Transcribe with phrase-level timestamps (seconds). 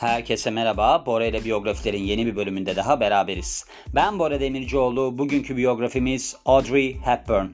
[0.00, 1.06] Herkese merhaba.
[1.06, 3.64] Bora ile biyografilerin yeni bir bölümünde daha beraberiz.
[3.94, 5.18] Ben Bora Demircioğlu.
[5.18, 7.46] Bugünkü biyografimiz Audrey Hepburn.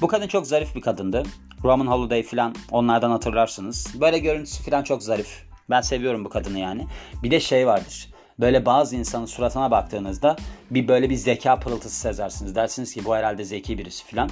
[0.00, 1.22] Bu kadın çok zarif bir kadındı.
[1.62, 4.00] Roman Holiday falan onlardan hatırlarsınız.
[4.00, 5.44] Böyle görüntüsü falan çok zarif.
[5.70, 6.86] Ben seviyorum bu kadını yani.
[7.22, 8.10] Bir de şey vardır.
[8.40, 10.36] Böyle bazı insanın suratına baktığınızda
[10.70, 12.54] bir böyle bir zeka pırıltısı sezersiniz.
[12.54, 14.30] Dersiniz ki bu herhalde zeki birisi falan.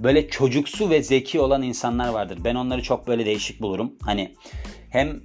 [0.00, 2.38] Böyle çocuksu ve zeki olan insanlar vardır.
[2.44, 3.92] Ben onları çok böyle değişik bulurum.
[4.02, 4.34] Hani
[4.90, 5.20] hem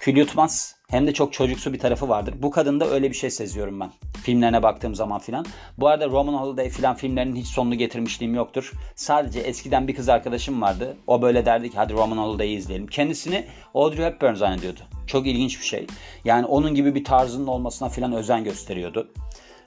[0.00, 2.34] kül yutmaz hem de çok çocuksu bir tarafı vardır.
[2.42, 3.90] Bu kadında öyle bir şey seziyorum ben.
[4.22, 5.46] Filmlerine baktığım zaman filan.
[5.78, 8.72] Bu arada Roman Holiday filan filmlerinin hiç sonunu getirmişliğim yoktur.
[8.94, 10.96] Sadece eskiden bir kız arkadaşım vardı.
[11.06, 12.86] O böyle derdi ki hadi Roman Holiday'i izleyelim.
[12.86, 14.80] Kendisini Audrey Hepburn zannediyordu.
[15.06, 15.86] Çok ilginç bir şey.
[16.24, 19.08] Yani onun gibi bir tarzının olmasına filan özen gösteriyordu.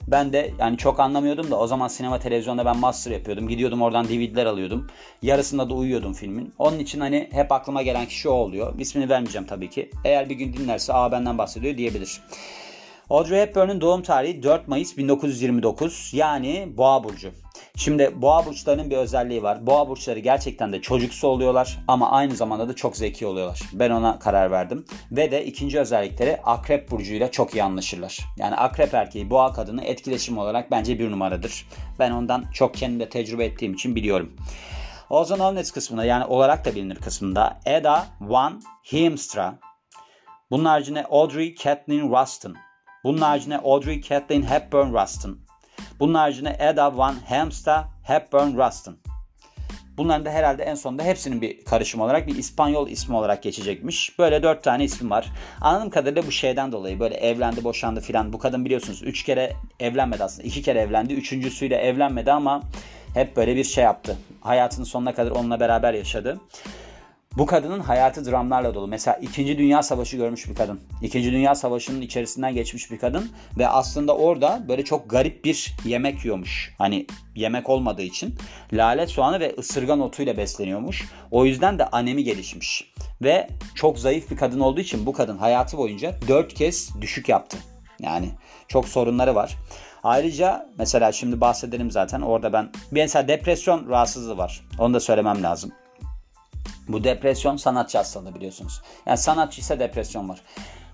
[0.08, 3.48] Ben de yani çok anlamıyordum da o zaman sinema televizyonda ben master yapıyordum.
[3.48, 4.88] Gidiyordum oradan DVD'ler alıyordum.
[5.22, 6.54] Yarısında da uyuyordum filmin.
[6.58, 8.80] Onun için hani hep aklıma gelen kişi o oluyor.
[8.80, 9.90] İsmini vermeyeceğim tabii ki.
[10.06, 12.22] Eğer bir gün dinlerse aa benden bahsediyor diyebilir.
[13.10, 17.32] Audrey Hepburn'un doğum tarihi 4 Mayıs 1929 yani Boğa burcu.
[17.76, 19.68] Şimdi boğa burçlarının bir özelliği var.
[19.68, 23.62] Boğa burçları gerçekten de çocuksu oluyorlar ama aynı zamanda da çok zeki oluyorlar.
[23.74, 24.86] Ben ona karar verdim.
[25.12, 28.20] Ve de ikinci özellikleri akrep burcuyla çok iyi anlaşırlar.
[28.38, 31.68] Yani akrep erkeği boğa kadını etkileşim olarak bence bir numaradır.
[32.00, 34.36] Ben ondan çok kendimde tecrübe ettiğim için biliyorum.
[35.10, 39.60] Ozan Olnets kısmında yani olarak da bilinir kısmında Eda Van Heemstra.
[40.52, 42.56] Bunun haricinde Audrey Kathleen Rustin.
[43.04, 45.42] Bunun haricinde Audrey Kathleen Hepburn Rustin.
[46.00, 49.00] Bunun haricinde Eda Van Hemsta Hepburn Rustin.
[49.98, 54.20] Bunların da herhalde en sonunda hepsinin bir karışım olarak bir İspanyol ismi olarak geçecekmiş.
[54.20, 55.32] Böyle dört tane isim var.
[55.62, 58.34] Anladığım kadarıyla bu şeyden dolayı böyle evlendi boşandı filan.
[58.34, 60.48] Bu kadın biliyorsunuz üç kere evlenmedi aslında.
[60.48, 61.14] iki kere evlendi.
[61.14, 62.62] Üçüncüsüyle evlenmedi ama
[63.14, 64.18] hep böyle bir şey yaptı.
[64.42, 66.40] Hayatının sonuna kadar onunla beraber yaşadı.
[67.40, 68.88] Bu kadının hayatı dramlarla dolu.
[68.88, 69.58] Mesela 2.
[69.58, 70.80] Dünya Savaşı görmüş bir kadın.
[71.02, 71.24] 2.
[71.24, 76.76] Dünya Savaşı'nın içerisinden geçmiş bir kadın ve aslında orada böyle çok garip bir yemek yiyormuş.
[76.78, 78.36] Hani yemek olmadığı için
[78.74, 81.10] lale soğanı ve ısırgan otuyla besleniyormuş.
[81.32, 82.94] O yüzden de anemi gelişmiş.
[83.24, 87.58] Ve çok zayıf bir kadın olduğu için bu kadın hayatı boyunca 4 kez düşük yaptı.
[88.00, 88.30] Yani
[88.68, 89.58] çok sorunları var.
[90.04, 94.62] Ayrıca mesela şimdi bahsedelim zaten orada ben mesela depresyon rahatsızlığı var.
[94.80, 95.72] Onu da söylemem lazım.
[96.90, 98.82] Bu depresyon sanatçı hastalığı biliyorsunuz.
[99.06, 100.42] Yani sanatçı ise depresyon var.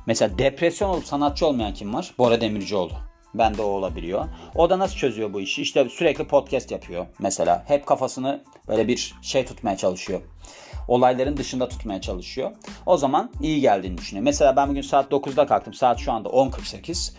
[0.06, 2.12] Mesela depresyon olup sanatçı olmayan kim var?
[2.18, 2.94] Bora Demircioğlu.
[3.34, 4.26] Ben de o olabiliyor.
[4.56, 5.62] O da nasıl çözüyor bu işi?
[5.62, 7.64] İşte sürekli podcast yapıyor mesela.
[7.68, 10.22] Hep kafasını böyle bir şey tutmaya çalışıyor.
[10.88, 12.52] Olayların dışında tutmaya çalışıyor.
[12.86, 14.24] O zaman iyi geldiğini düşünüyor.
[14.24, 15.74] Mesela ben bugün saat 9'da kalktım.
[15.74, 17.14] Saat şu anda 10.48.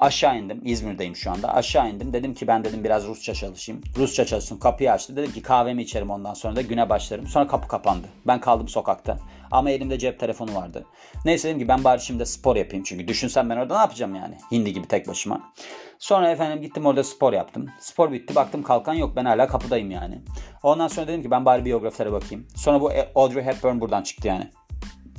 [0.00, 0.60] Aşağı indim.
[0.64, 1.54] İzmir'deyim şu anda.
[1.54, 2.12] Aşağı indim.
[2.12, 3.82] Dedim ki ben dedim biraz Rusça çalışayım.
[3.96, 4.58] Rusça çalışsın.
[4.58, 5.16] Kapıyı açtı.
[5.16, 7.26] Dedim ki kahvemi içerim ondan sonra da güne başlarım.
[7.26, 8.06] Sonra kapı kapandı.
[8.26, 9.18] Ben kaldım sokakta.
[9.50, 10.86] Ama elimde cep telefonu vardı.
[11.24, 12.84] Neyse dedim ki ben bari şimdi spor yapayım.
[12.84, 14.38] Çünkü düşünsem ben orada ne yapacağım yani?
[14.50, 15.52] Hindi gibi tek başıma.
[15.98, 17.66] Sonra efendim gittim orada spor yaptım.
[17.80, 18.34] Spor bitti.
[18.34, 19.16] Baktım kalkan yok.
[19.16, 20.22] Ben hala kapıdayım yani.
[20.62, 22.46] Ondan sonra dedim ki ben bari biyografilere bakayım.
[22.56, 24.50] Sonra bu Audrey Hepburn buradan çıktı yani.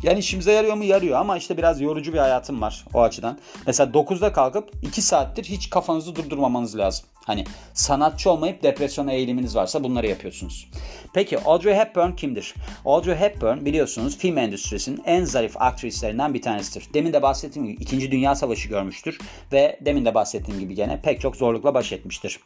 [0.03, 0.83] Yani işimize yarıyor mu?
[0.83, 3.39] Yarıyor ama işte biraz yorucu bir hayatım var o açıdan.
[3.67, 7.05] Mesela 9'da kalkıp 2 saattir hiç kafanızı durdurmamanız lazım.
[7.25, 10.67] Hani sanatçı olmayıp depresyona eğiliminiz varsa bunları yapıyorsunuz.
[11.13, 12.55] Peki Audrey Hepburn kimdir?
[12.85, 16.93] Audrey Hepburn biliyorsunuz film endüstrisinin en zarif aktrislerinden bir tanesidir.
[16.93, 18.11] Demin de bahsettiğim gibi 2.
[18.11, 19.19] Dünya Savaşı görmüştür
[19.51, 22.39] ve demin de bahsettiğim gibi gene pek çok zorlukla baş etmiştir.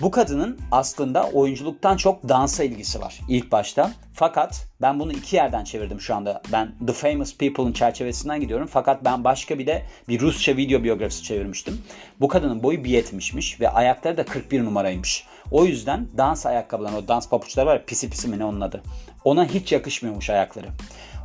[0.00, 3.90] Bu kadının aslında oyunculuktan çok dansa ilgisi var ilk başta.
[4.14, 6.42] Fakat ben bunu iki yerden çevirdim şu anda.
[6.52, 8.68] Ben The Famous People'ın çerçevesinden gidiyorum.
[8.72, 11.82] Fakat ben başka bir de bir Rusça video biyografisi çevirmiştim.
[12.20, 15.24] Bu kadının boyu 1.70'miş ve ayakları da 41 numaraymış.
[15.50, 18.82] O yüzden dans ayakkabıları, o dans papuçları var ya pisi pisi mi ne onun adı.
[19.24, 20.66] Ona hiç yakışmıyormuş ayakları.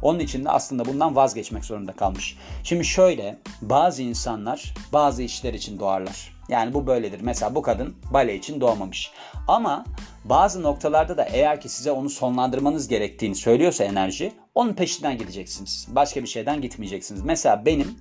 [0.02, 2.38] Onun için de aslında bundan vazgeçmek zorunda kalmış.
[2.64, 6.37] Şimdi şöyle bazı insanlar bazı işler için doğarlar.
[6.50, 7.22] Yani bu böyledir.
[7.22, 9.12] Mesela bu kadın bale için doğmamış.
[9.48, 9.86] Ama
[10.26, 15.88] bazı noktalarda da eğer ki size onu sonlandırmanız gerektiğini söylüyorsa enerji onun peşinden gideceksiniz.
[15.90, 17.22] Başka bir şeyden gitmeyeceksiniz.
[17.22, 17.96] Mesela benim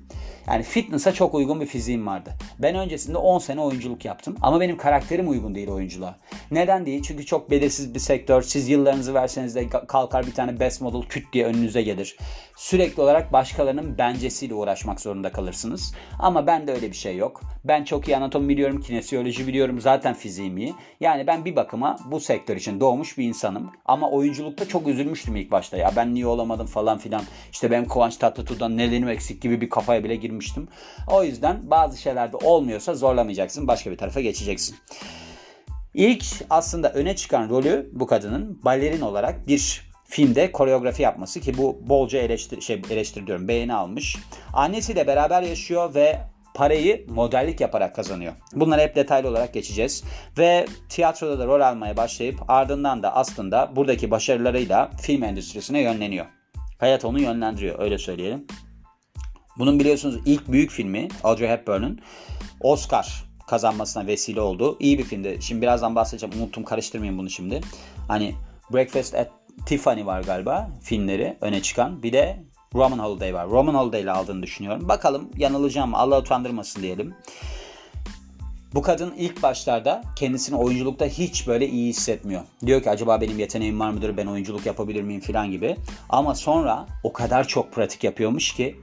[0.48, 2.30] yani fitness'a çok uygun bir fiziğim vardı.
[2.58, 6.16] Ben öncesinde 10 sene oyunculuk yaptım ama benim karakterim uygun değil oyunculuğa.
[6.50, 7.02] Neden değil?
[7.02, 8.42] Çünkü çok belirsiz bir sektör.
[8.42, 12.16] Siz yıllarınızı verseniz de kalkar bir tane best model küt diye önünüze gelir.
[12.56, 15.94] Sürekli olarak başkalarının bencesiyle uğraşmak zorunda kalırsınız.
[16.18, 17.40] Ama ben de öyle bir şey yok.
[17.64, 19.80] Ben çok iyi anatomi biliyorum, kinesiyoloji biliyorum.
[19.80, 20.74] Zaten fiziğim iyi.
[21.00, 23.72] Yani ben bir bakıma bu sektör için doğmuş bir insanım.
[23.84, 25.76] Ama oyunculukta çok üzülmüştüm ilk başta.
[25.76, 27.22] Ya ben niye olamadım falan filan.
[27.52, 30.68] İşte benim Kıvanç Tatlıtuğ'dan nelerim eksik gibi bir kafaya bile girmiştim.
[31.10, 33.68] O yüzden bazı şeylerde olmuyorsa zorlamayacaksın.
[33.68, 34.76] Başka bir tarafa geçeceksin.
[35.94, 41.78] İlk aslında öne çıkan rolü bu kadının balerin olarak bir filmde koreografi yapması ki bu
[41.88, 42.82] bolca eleştir şey
[43.26, 44.16] diyorum beğeni almış.
[44.52, 46.18] Annesiyle beraber yaşıyor ve
[46.54, 48.32] parayı modellik yaparak kazanıyor.
[48.52, 50.04] Bunları hep detaylı olarak geçeceğiz.
[50.38, 56.26] Ve tiyatroda da rol almaya başlayıp ardından da aslında buradaki başarılarıyla film endüstrisine yönleniyor.
[56.78, 58.46] Hayat onu yönlendiriyor öyle söyleyelim.
[59.58, 62.00] Bunun biliyorsunuz ilk büyük filmi Audrey Hepburn'un
[62.60, 64.76] Oscar kazanmasına vesile oldu.
[64.80, 65.38] İyi bir filmdi.
[65.40, 66.42] Şimdi birazdan bahsedeceğim.
[66.42, 67.60] Unuttum karıştırmayayım bunu şimdi.
[68.08, 68.34] Hani
[68.72, 69.30] Breakfast at
[69.66, 72.02] Tiffany var galiba filmleri öne çıkan.
[72.02, 72.44] Bir de
[72.74, 73.48] Roman Holiday var.
[73.48, 74.88] Roman Holiday ile aldığını düşünüyorum.
[74.88, 75.96] Bakalım yanılacağım mı?
[75.96, 77.14] Allah utandırmasın diyelim.
[78.74, 82.42] Bu kadın ilk başlarda kendisini oyunculukta hiç böyle iyi hissetmiyor.
[82.66, 84.16] Diyor ki acaba benim yeteneğim var mıdır?
[84.16, 85.76] Ben oyunculuk yapabilir miyim falan gibi.
[86.08, 88.76] Ama sonra o kadar çok pratik yapıyormuş ki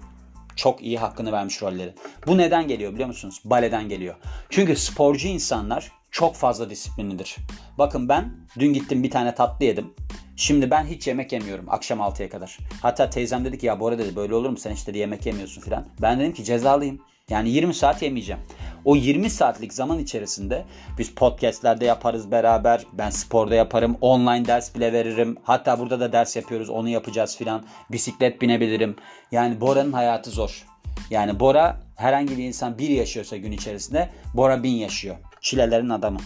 [0.56, 1.94] çok iyi hakkını vermiş rolleri.
[2.28, 3.42] Bu neden geliyor biliyor musunuz?
[3.46, 4.16] Baleden geliyor.
[4.50, 7.38] Çünkü sporcu insanlar çok fazla disiplinlidir.
[7.77, 9.94] Bakın ben dün gittim bir tane tatlı yedim.
[10.36, 12.57] Şimdi ben hiç yemek yemiyorum akşam 6'ya kadar.
[12.81, 15.86] Hatta teyzem dedi ki ya Bora dedi böyle olur mu sen işte yemek yemiyorsun filan.
[16.01, 17.00] Ben dedim ki cezalıyım.
[17.30, 18.42] Yani 20 saat yemeyeceğim.
[18.86, 20.65] O 20 saatlik zaman içerisinde
[20.98, 22.86] biz podcastlerde yaparız beraber.
[22.94, 23.98] Ben sporda yaparım.
[24.01, 25.38] Online ders bile veririm.
[25.44, 26.69] Hatta burada da ders yapıyoruz.
[26.69, 27.66] Onu yapacağız filan.
[27.92, 28.95] Bisiklet binebilirim.
[29.31, 30.66] Yani Bora'nın hayatı zor.
[31.09, 35.16] Yani Bora herhangi bir insan bir yaşıyorsa gün içerisinde Bora bin yaşıyor.
[35.44, 36.19] Çilelerin adamı.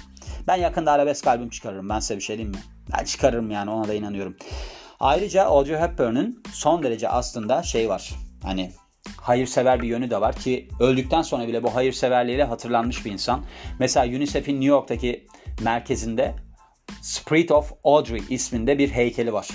[0.48, 1.90] Ben yakında arabesk albüm çıkarırım.
[1.90, 2.62] Ben size bir şey diyeyim mi?
[2.98, 4.38] Ben çıkarırım yani ona da inanıyorum.
[5.00, 8.14] Ayrıca Audrey Hepburn'un son derece aslında şey var.
[8.44, 8.72] Hani
[9.22, 13.46] hayırsever bir yönü de var ki öldükten sonra bile bu hayırseverliğiyle hatırlanmış bir insan.
[13.80, 15.28] Mesela UNICEF'in New York'taki
[15.64, 16.36] merkezinde
[17.02, 19.48] Spirit of Audrey isminde bir heykeli var.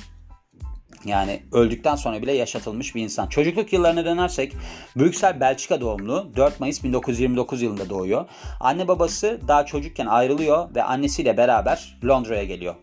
[1.04, 3.26] Yani öldükten sonra bile yaşatılmış bir insan.
[3.26, 4.52] Çocukluk yıllarına dönersek
[4.96, 8.24] Brüksel Belçika doğumlu 4 Mayıs 1929 yılında doğuyor.
[8.60, 12.74] Anne babası daha çocukken ayrılıyor ve annesiyle beraber Londra'ya geliyor.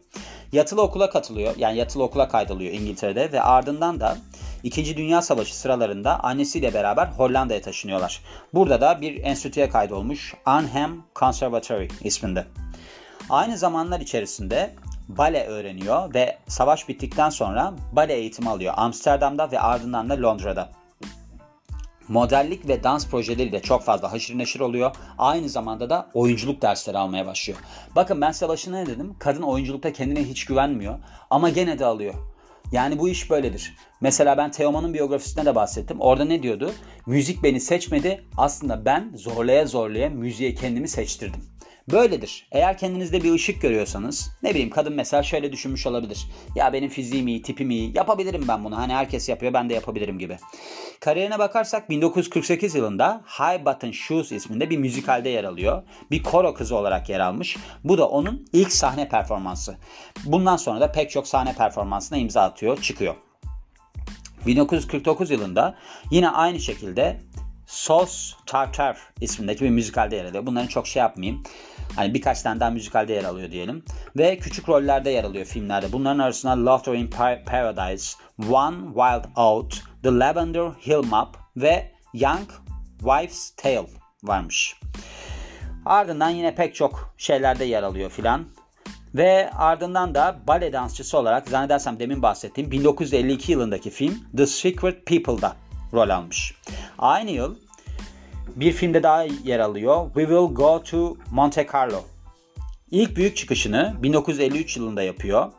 [0.51, 1.53] Yatılı okula katılıyor.
[1.57, 4.17] Yani yatılı okula kaydoluyor İngiltere'de ve ardından da
[4.63, 8.21] İkinci Dünya Savaşı sıralarında annesiyle beraber Hollanda'ya taşınıyorlar.
[8.53, 12.45] Burada da bir enstitüye kaydolmuş Arnhem Conservatory isminde.
[13.29, 14.75] Aynı zamanlar içerisinde
[15.09, 20.69] bale öğreniyor ve savaş bittikten sonra bale eğitimi alıyor Amsterdam'da ve ardından da Londra'da.
[22.07, 24.95] Modellik ve dans projeleriyle çok fazla haşır neşir oluyor.
[25.17, 27.59] Aynı zamanda da oyunculuk dersleri almaya başlıyor.
[27.95, 29.15] Bakın ben size başına ne dedim?
[29.19, 32.13] Kadın oyunculukta kendine hiç güvenmiyor ama gene de alıyor.
[32.71, 33.75] Yani bu iş böyledir.
[34.01, 35.99] Mesela ben Teoman'ın biyografisinde de bahsettim.
[35.99, 36.71] Orada ne diyordu?
[37.05, 38.23] Müzik beni seçmedi.
[38.37, 41.41] Aslında ben zorlaya zorlaya müziğe kendimi seçtirdim.
[41.91, 42.47] Böyledir.
[42.51, 46.27] Eğer kendinizde bir ışık görüyorsanız ne bileyim kadın mesela şöyle düşünmüş olabilir.
[46.55, 47.97] Ya benim fiziğim iyi, tipim iyi.
[47.97, 48.77] Yapabilirim ben bunu.
[48.77, 50.37] Hani herkes yapıyor ben de yapabilirim gibi.
[50.99, 55.83] Kariyerine bakarsak 1948 yılında High Button Shoes isminde bir müzikalde yer alıyor.
[56.11, 57.57] Bir koro kızı olarak yer almış.
[57.83, 59.77] Bu da onun ilk sahne performansı.
[60.25, 63.15] Bundan sonra da pek çok sahne performansına imza atıyor, çıkıyor.
[64.45, 65.75] 1949 yılında
[66.11, 67.21] yine aynı şekilde
[67.67, 70.45] Sos Tartar ismindeki bir müzikalde yer alıyor.
[70.45, 71.43] Bunların çok şey yapmayayım.
[71.95, 73.83] Hani birkaç tane daha müzikalde yer alıyor diyelim.
[74.17, 75.91] Ve küçük rollerde yer alıyor filmlerde.
[75.91, 77.09] Bunların arasında Laughter in
[77.45, 78.17] Paradise,
[78.51, 82.49] One Wild Out, The Lavender Hill Map ve Young
[82.99, 83.87] Wife's Tale
[84.23, 84.75] varmış.
[85.85, 88.45] Ardından yine pek çok şeylerde yer alıyor filan.
[89.15, 95.55] Ve ardından da bale dansçısı olarak zannedersem demin bahsettiğim 1952 yılındaki film The Secret People'da
[95.93, 96.53] rol almış.
[96.97, 97.55] Aynı yıl
[98.55, 100.05] bir filmde daha yer alıyor.
[100.05, 102.01] We Will Go to Monte Carlo.
[102.91, 105.51] İlk büyük çıkışını 1953 yılında yapıyor.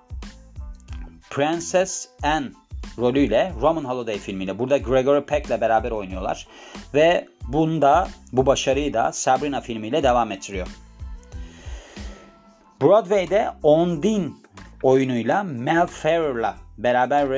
[1.30, 2.48] Princess Anne
[2.98, 4.58] rolüyle Roman Holiday filmiyle.
[4.58, 6.46] Burada Gregory Peck ile beraber oynuyorlar.
[6.94, 10.66] Ve bunda bu başarıyı da Sabrina filmiyle devam ettiriyor.
[12.82, 14.28] Broadway'de Ondine
[14.82, 17.28] oyunuyla Mel Ferrer'la beraber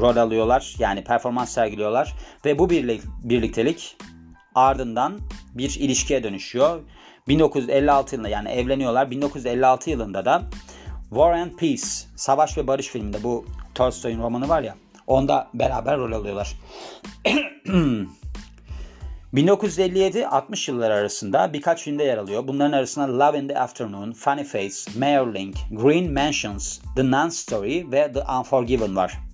[0.00, 0.74] rol alıyorlar.
[0.78, 2.14] Yani performans sergiliyorlar.
[2.44, 2.70] Ve bu
[3.24, 3.96] birliktelik
[4.54, 5.18] ardından
[5.54, 6.80] bir ilişkiye dönüşüyor.
[7.28, 9.10] 1956 yılında yani evleniyorlar.
[9.10, 10.42] 1956 yılında da
[11.08, 14.76] War and Peace, Savaş ve Barış filminde bu Tolstoy'un romanı var ya.
[15.06, 16.56] Onda beraber rol alıyorlar.
[19.34, 22.48] 1957-60 yılları arasında birkaç filmde yer alıyor.
[22.48, 27.92] Bunların arasında Love in the Afternoon, Funny Face, Mayor Link, Green Mansions, The Nun Story
[27.92, 29.29] ve The Unforgiven var.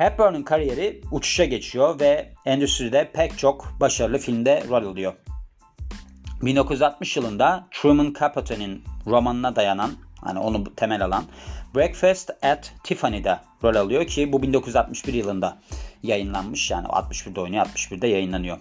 [0.00, 5.12] Hepburn'un kariyeri uçuşa geçiyor ve endüstride pek çok başarılı filmde rol alıyor.
[6.42, 9.90] 1960 yılında Truman Capote'nin romanına dayanan,
[10.20, 11.24] hani onu temel alan
[11.74, 15.58] Breakfast at Tiffany'de rol alıyor ki bu 1961 yılında
[16.02, 16.70] yayınlanmış.
[16.70, 18.58] Yani 61'de oynuyor, 61'de yayınlanıyor.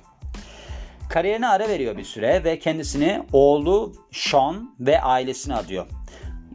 [1.09, 5.85] Kariyerine ara veriyor bir süre ve kendisini oğlu Sean ve ailesine adıyor.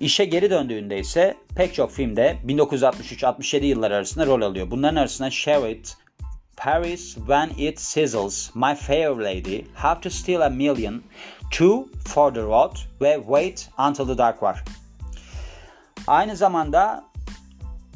[0.01, 4.71] İşe geri döndüğünde ise pek çok filmde 1963-67 yılları arasında rol alıyor.
[4.71, 5.97] Bunların arasında Sherritt,
[6.57, 11.03] Paris When It Sizzles, My Fair Lady, How to Steal a Million,
[11.51, 14.65] Two for the Road ve Wait Until the Dark var.
[16.07, 17.05] Aynı zamanda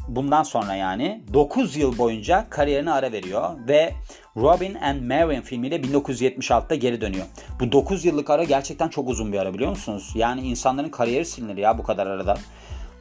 [0.08, 3.94] bundan sonra yani 9 yıl boyunca kariyerine ara veriyor ve
[4.36, 7.26] Robin and Marion filmiyle 1976'da geri dönüyor.
[7.60, 10.12] Bu 9 yıllık ara gerçekten çok uzun bir ara biliyor musunuz?
[10.14, 12.38] Yani insanların kariyeri silinir ya bu kadar arada.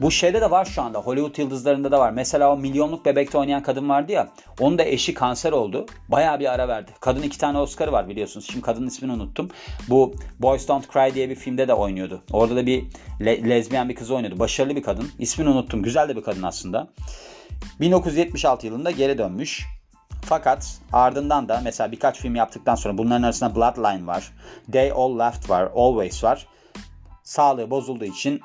[0.00, 0.98] Bu şeyde de var şu anda.
[0.98, 2.10] Hollywood yıldızlarında da var.
[2.10, 4.28] Mesela o milyonluk bebekte oynayan kadın vardı ya.
[4.60, 5.86] Onun da eşi kanser oldu.
[6.08, 6.90] Bayağı bir ara verdi.
[7.00, 8.46] Kadın iki tane Oscar'ı var biliyorsunuz.
[8.50, 9.50] Şimdi kadının ismini unuttum.
[9.88, 12.22] Bu Boys Don't Cry diye bir filmde de oynuyordu.
[12.32, 12.84] Orada da bir
[13.20, 14.38] le- lezbiyen bir kız oynuyordu.
[14.38, 15.10] Başarılı bir kadın.
[15.18, 15.82] İsmini unuttum.
[15.82, 16.88] Güzel de bir kadın aslında.
[17.80, 19.66] 1976 yılında geri dönmüş.
[20.22, 24.32] Fakat ardından da mesela birkaç film yaptıktan sonra bunların arasında Bloodline var.
[24.72, 25.68] They All Left var.
[25.74, 26.46] Always var.
[27.22, 28.40] Sağlığı bozulduğu için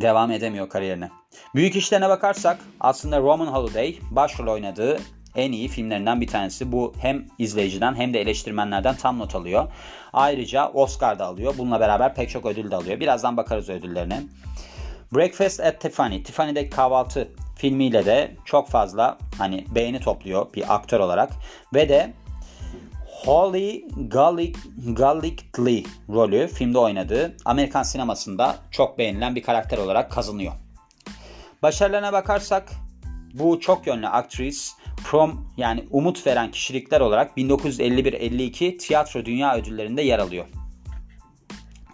[0.00, 1.10] devam edemiyor kariyerine.
[1.54, 4.98] Büyük işlerine bakarsak aslında Roman Holiday başrol oynadığı
[5.36, 6.72] en iyi filmlerinden bir tanesi.
[6.72, 9.72] Bu hem izleyiciden hem de eleştirmenlerden tam not alıyor.
[10.12, 11.54] Ayrıca Oscar da alıyor.
[11.58, 13.00] Bununla beraber pek çok ödül de alıyor.
[13.00, 14.22] Birazdan bakarız ödüllerine.
[15.14, 21.30] Breakfast at Tiffany, Tiffany'deki kahvaltı filmiyle de çok fazla hani beğeni topluyor bir aktör olarak
[21.74, 22.12] ve de
[23.24, 23.88] Holly
[24.96, 30.52] Golightly rolü filmde oynadığı Amerikan sinemasında çok beğenilen bir karakter olarak kazanıyor.
[31.62, 32.70] Başarılarına bakarsak
[33.34, 40.18] bu çok yönlü aktris prom yani umut veren kişilikler olarak 1951-52 tiyatro dünya ödüllerinde yer
[40.18, 40.46] alıyor.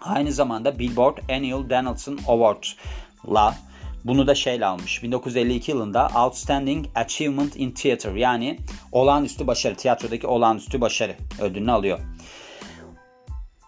[0.01, 3.55] Aynı zamanda Billboard Annual Donaldson Award'la
[4.05, 5.03] bunu da şeyle almış.
[5.03, 8.59] 1952 yılında Outstanding Achievement in Theater yani
[8.91, 11.99] olağanüstü başarı, tiyatrodaki olağanüstü başarı ödülünü alıyor.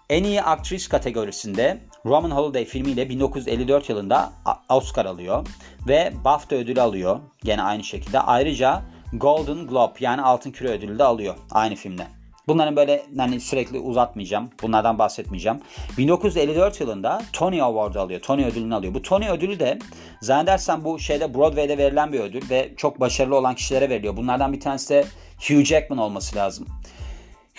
[0.10, 4.34] En iyi aktris kategorisinde Roman Holiday filmiyle 1954 yılında
[4.70, 5.48] Oscar alıyor
[5.88, 8.20] ve BAFTA ödülü alıyor gene aynı şekilde.
[8.20, 8.82] Ayrıca
[9.14, 12.17] Golden Globe yani Altın Küre ödülü de alıyor aynı filmde.
[12.48, 14.50] Bunların böyle hani sürekli uzatmayacağım.
[14.62, 15.62] Bunlardan bahsetmeyeceğim.
[15.98, 18.22] 1954 yılında Tony Award alıyor.
[18.22, 18.94] Tony ödülünü alıyor.
[18.94, 19.80] Bu Tony ödülü de
[20.22, 24.18] zannedersem bu şeyde Broadway'de verilen bir ödül ve çok başarılı olan kişilere veriliyor.
[24.18, 25.06] Bunlardan bir tanesi de
[25.48, 26.68] Hugh Jackman olması lazım.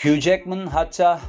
[0.03, 1.21] Hugh Jackman hatta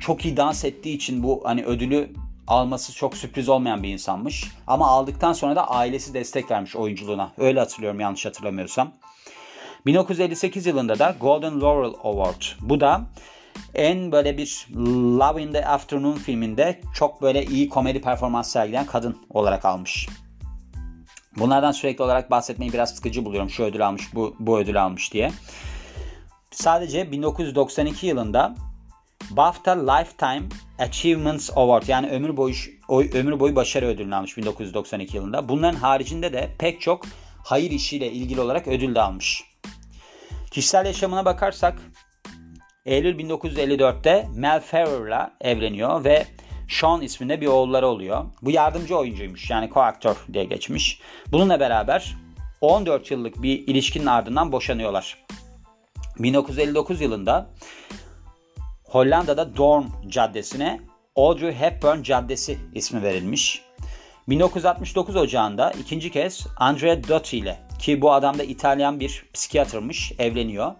[0.00, 2.10] çok iyi dans ettiği için bu hani ödülü
[2.46, 4.50] alması çok sürpriz olmayan bir insanmış.
[4.66, 7.32] Ama aldıktan sonra da ailesi destek vermiş oyunculuğuna.
[7.38, 8.92] Öyle hatırlıyorum yanlış hatırlamıyorsam.
[9.86, 12.42] 1958 yılında da Golden Laurel Award.
[12.60, 13.06] Bu da
[13.74, 14.66] en böyle bir
[15.18, 20.08] Love in the Afternoon filminde çok böyle iyi komedi performans sergileyen kadın olarak almış.
[21.36, 23.50] Bunlardan sürekli olarak bahsetmeyi biraz sıkıcı buluyorum.
[23.50, 25.30] Şu ödül almış, bu, bu ödül almış diye.
[26.50, 28.54] Sadece 1992 yılında
[29.30, 30.42] BAFTA Lifetime
[30.78, 32.54] Achievements Award yani ömür boyu
[32.88, 35.48] ömür boyu başarı ödülünü almış 1992 yılında.
[35.48, 37.06] Bunların haricinde de pek çok
[37.44, 39.53] hayır işiyle ilgili olarak ödül de almış.
[40.54, 41.74] Kişisel yaşamına bakarsak
[42.86, 46.26] Eylül 1954'te Mel Ferrer'la evleniyor ve
[46.70, 48.24] Sean isminde bir oğulları oluyor.
[48.42, 51.00] Bu yardımcı oyuncuymuş yani koaktör diye geçmiş.
[51.32, 52.16] Bununla beraber
[52.60, 55.18] 14 yıllık bir ilişkinin ardından boşanıyorlar.
[56.18, 57.50] 1959 yılında
[58.84, 60.80] Hollanda'da Dorm Caddesi'ne
[61.16, 63.62] Audrey Hepburn Caddesi ismi verilmiş.
[64.28, 70.72] 1969 Ocağı'nda ikinci kez Andrea Dotti ile ki bu adam da İtalyan bir psikiyatrmış evleniyor.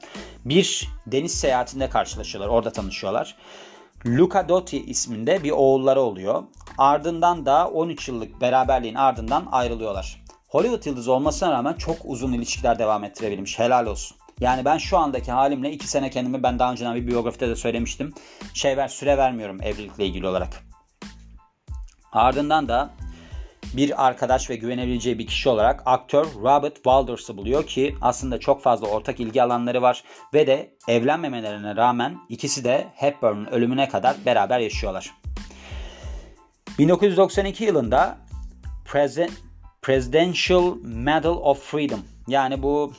[0.44, 3.36] Bir deniz seyahatinde karşılaşıyorlar orada tanışıyorlar.
[4.06, 6.42] Luca Dotti isminde bir oğulları oluyor.
[6.78, 10.24] Ardından da 13 yıllık beraberliğin ardından ayrılıyorlar.
[10.48, 13.58] Hollywood yıldızı olmasına rağmen çok uzun ilişkiler devam ettirebilmiş.
[13.58, 14.16] Helal olsun.
[14.40, 18.14] Yani ben şu andaki halimle 2 sene kendimi ben daha önceden bir biyografide de söylemiştim.
[18.54, 20.64] Şey ver, süre vermiyorum evlilikle ilgili olarak.
[22.12, 22.90] Ardından da
[23.76, 28.86] bir arkadaş ve güvenebileceği bir kişi olarak aktör Robert Walders'ı buluyor ki aslında çok fazla
[28.86, 30.04] ortak ilgi alanları var
[30.34, 35.10] ve de evlenmemelerine rağmen ikisi de Hepburn'un ölümüne kadar beraber yaşıyorlar.
[36.78, 38.18] 1992 yılında
[39.82, 42.92] Presidential Medal of Freedom yani bu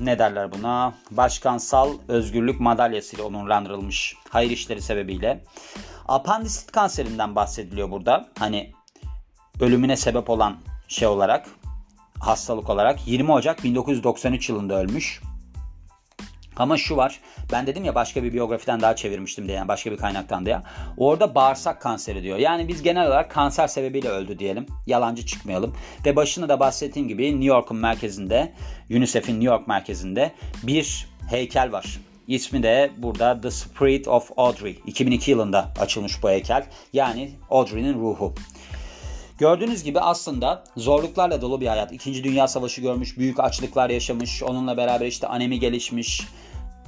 [0.00, 5.44] ne derler buna başkansal özgürlük madalyası ile onurlandırılmış hayır işleri sebebiyle.
[6.08, 8.28] Apandisit kanserinden bahsediliyor burada.
[8.38, 8.72] Hani
[9.60, 10.56] ölümüne sebep olan
[10.88, 11.46] şey olarak
[12.20, 15.22] hastalık olarak 20 Ocak 1993 yılında ölmüş.
[16.58, 17.20] Ama şu var.
[17.52, 19.56] Ben dedim ya başka bir biyografiden daha çevirmiştim diye.
[19.56, 20.60] Yani başka bir kaynaktan diye.
[20.96, 22.38] Orada bağırsak kanseri diyor.
[22.38, 24.66] Yani biz genel olarak kanser sebebiyle öldü diyelim.
[24.86, 25.74] Yalancı çıkmayalım.
[26.06, 28.52] Ve başında da bahsettiğim gibi New York'un merkezinde,
[28.90, 32.00] UNICEF'in New York merkezinde bir heykel var.
[32.28, 34.78] İsmi de burada The Spirit of Audrey.
[34.86, 36.66] 2002 yılında açılmış bu heykel.
[36.92, 38.34] Yani Audrey'nin ruhu.
[39.38, 41.92] Gördüğünüz gibi aslında zorluklarla dolu bir hayat.
[41.92, 46.22] İkinci Dünya Savaşı görmüş, büyük açlıklar yaşamış, onunla beraber işte anemi gelişmiş,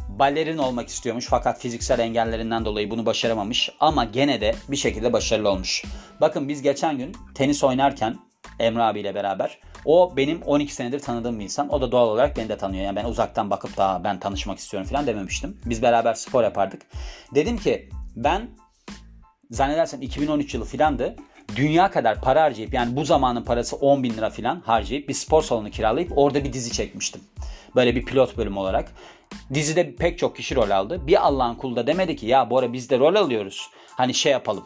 [0.08, 5.50] balerin olmak istiyormuş fakat fiziksel engellerinden dolayı bunu başaramamış ama gene de bir şekilde başarılı
[5.50, 5.84] olmuş.
[6.20, 8.18] Bakın biz geçen gün tenis oynarken
[8.58, 11.68] Emre abiyle beraber o benim 12 senedir tanıdığım bir insan.
[11.68, 12.84] O da doğal olarak beni de tanıyor.
[12.84, 15.60] Yani ben uzaktan bakıp da ben tanışmak istiyorum falan dememiştim.
[15.64, 16.82] Biz beraber spor yapardık.
[17.34, 18.50] Dedim ki ben
[19.50, 21.16] zannedersem 2013 yılı filandı.
[21.56, 25.42] Dünya kadar para harcayıp yani bu zamanın parası 10 bin lira filan harcayıp bir spor
[25.42, 27.20] salonu kiralayıp orada bir dizi çekmiştim.
[27.76, 28.92] Böyle bir pilot bölüm olarak.
[29.54, 31.06] Dizide pek çok kişi rol aldı.
[31.06, 33.70] Bir Allah'ın kulu da demedi ki ya Bora biz de rol alıyoruz.
[33.96, 34.64] Hani şey yapalım.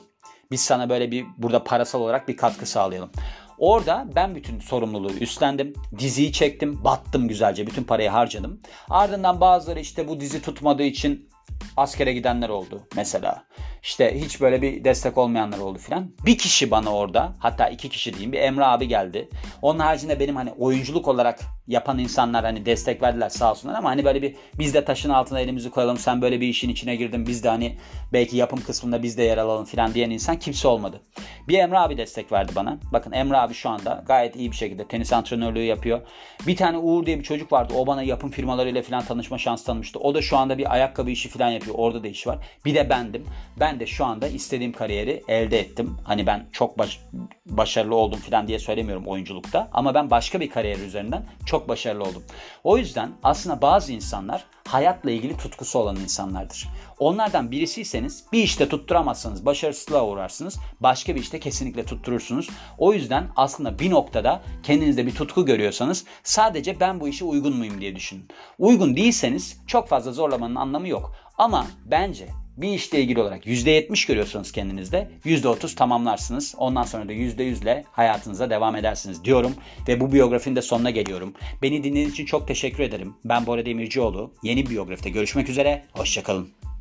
[0.51, 3.11] Biz sana böyle bir burada parasal olarak bir katkı sağlayalım.
[3.59, 5.73] Orada ben bütün sorumluluğu üstlendim.
[5.99, 6.85] Diziyi çektim.
[6.85, 7.67] Battım güzelce.
[7.67, 8.61] Bütün parayı harcadım.
[8.91, 11.29] Ardından bazıları işte bu dizi tutmadığı için
[11.77, 13.45] askere gidenler oldu mesela.
[13.85, 16.11] İşte hiç böyle bir destek olmayanlar oldu filan.
[16.27, 19.29] Bir kişi bana orada hatta iki kişi diyeyim bir Emre abi geldi.
[19.63, 24.05] Onun haricinde benim hani oyunculuk olarak yapan insanlar hani destek verdiler sağ olsunlar ama hani
[24.05, 27.45] böyle bir biz de taşın altına elimizi koyalım sen böyle bir işin içine girdin biz
[27.45, 27.79] de hani
[28.13, 31.01] belki yapım kısmında biz de yer alalım filan diyen insan kimse olmadı.
[31.49, 32.79] Bir Emre abi destek verdi bana.
[32.93, 36.01] Bakın Emre abi şu anda gayet iyi bir şekilde tenis antrenörlüğü yapıyor.
[36.47, 37.75] Bir tane Uğur diye bir çocuk vardı.
[37.77, 39.99] O bana yapım firmalarıyla filan tanışma şansı tanımıştı.
[39.99, 41.77] O da şu anda bir ayakkabı işi filan yapıyor.
[41.79, 42.39] Orada da iş var.
[42.65, 43.25] Bir de bendim.
[43.61, 45.97] Ben de şu anda istediğim kariyeri elde ettim.
[46.05, 47.01] Hani ben çok baş,
[47.47, 49.69] başarılı oldum filan diye söylemiyorum oyunculukta.
[49.73, 52.23] Ama ben başka bir kariyer üzerinden çok başarılı oldum.
[52.65, 56.69] O yüzden aslında bazı insanlar hayatla ilgili tutkusu olan insanlardır.
[56.99, 60.59] Onlardan birisiyseniz bir işte tutturamazsanız başarısızlığa uğrarsınız.
[60.81, 62.49] Başka bir işte kesinlikle tutturursunuz.
[62.79, 67.81] O yüzden aslında bir noktada kendinizde bir tutku görüyorsanız sadece ben bu işe uygun muyum
[67.81, 68.29] diye düşünün.
[68.59, 71.13] Uygun değilseniz çok fazla zorlamanın anlamı yok.
[71.39, 76.55] Ama bence bir işle ilgili olarak %70 görüyorsanız kendinizde %30 tamamlarsınız.
[76.59, 79.55] Ondan sonra da %100 ile hayatınıza devam edersiniz diyorum.
[79.89, 81.35] Ve bu biyografinin de sonuna geliyorum.
[81.63, 83.15] Beni dinlediğiniz için çok teşekkür ederim.
[83.25, 84.33] Ben Bora Demircioğlu.
[84.43, 85.85] Yeni biyografide görüşmek üzere.
[85.93, 86.74] Hoşçakalın.